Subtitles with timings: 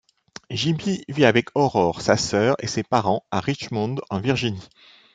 [0.49, 4.67] Jimmy vit avec Aurore, sa sœur et ses parents à Richmond en Virginie.